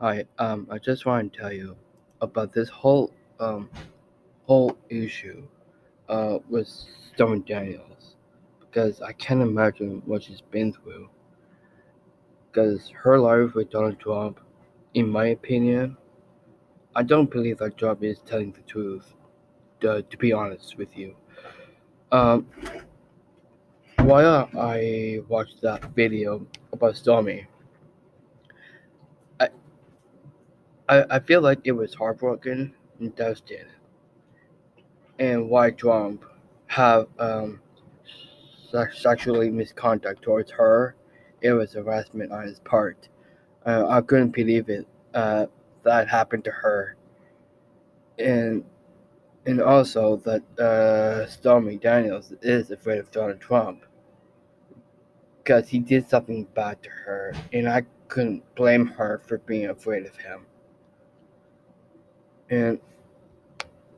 [0.00, 1.76] Hi, um, I just want to tell you
[2.20, 3.68] about this whole um
[4.46, 5.42] whole issue
[6.08, 8.14] uh with Stormy Daniels
[8.60, 11.10] because I can't imagine what she's been through.
[12.46, 14.38] Because her life with Donald Trump,
[14.94, 15.96] in my opinion,
[16.94, 19.14] I don't believe that Trump is telling the truth.
[19.80, 21.16] To, to be honest with you,
[22.12, 22.46] um,
[23.98, 27.46] while I watched that video about Stormy,
[29.38, 29.48] I
[30.88, 33.68] I, I feel like it was heartbroken and devastated,
[35.18, 36.24] and why Trump
[36.66, 37.60] have um
[38.70, 40.94] sex- sexually misconduct towards her.
[41.40, 43.08] It was harassment on his part.
[43.64, 44.86] Uh, I couldn't believe it.
[45.14, 45.46] Uh,
[45.84, 46.96] that happened to her,
[48.18, 48.64] and
[49.46, 53.84] and also that uh, Stormy Daniels is afraid of Donald Trump
[55.38, 60.04] because he did something bad to her, and I couldn't blame her for being afraid
[60.06, 60.46] of him.
[62.50, 62.80] And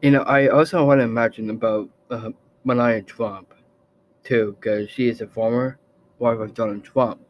[0.02, 2.30] you know, I also want to imagine about uh,
[2.64, 3.54] Melania Trump
[4.24, 5.78] too, because she is a former
[6.18, 7.20] wife of Donald Trump,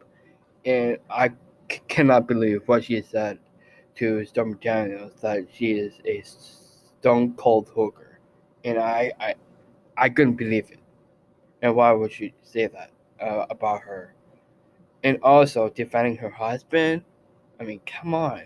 [0.65, 1.31] and I
[1.71, 3.39] c- cannot believe what she said
[3.97, 8.21] to Stormy Daniels that she is a stone cold hooker,
[8.65, 9.35] and I I
[9.97, 10.81] I couldn't believe it.
[11.63, 14.15] And why would she say that uh, about her?
[15.05, 17.05] And also defending her husband.
[17.61, 18.43] I mean, come on.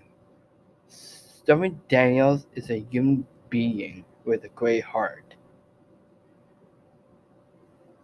[1.45, 5.35] Stormy Daniels is a human being with a great heart.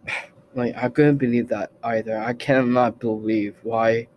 [0.53, 2.19] Like I couldn't believe that either.
[2.19, 4.09] I cannot believe why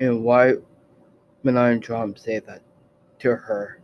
[0.00, 0.54] and why
[1.44, 2.60] Melania Trump say that
[3.20, 3.80] to her.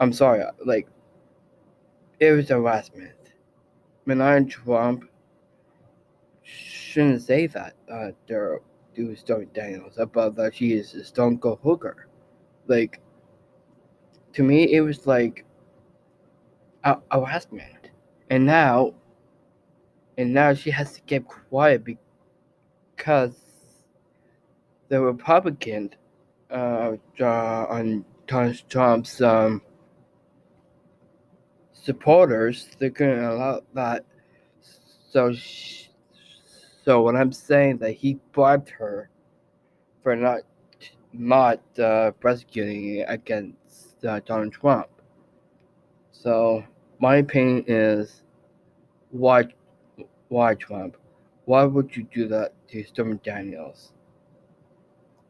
[0.00, 0.88] I'm sorry, like
[2.18, 3.12] it was harassment.
[4.06, 5.04] Melania Trump
[6.42, 8.60] shouldn't say that uh, to
[8.96, 12.08] do Stormy Daniels about that she is a stone cold hooker.
[12.66, 13.00] Like
[14.32, 15.44] to me, it was like
[16.84, 17.90] a harassment,
[18.30, 18.94] and now,
[20.18, 21.84] and now she has to keep quiet
[22.96, 23.34] because
[24.88, 25.94] the Republican
[26.50, 29.62] uh, on Trump's um,
[31.72, 34.04] supporters they're gonna allow that.
[35.10, 35.75] So, sh-
[36.86, 39.10] so when I'm saying that he bribed her
[40.04, 40.42] for not
[41.12, 44.86] not uh, prosecuting against uh, Donald Trump.
[46.12, 46.62] So
[47.00, 48.22] my opinion is
[49.10, 49.48] why
[50.28, 50.96] why Trump?
[51.46, 53.92] Why would you do that to Stormy Daniels?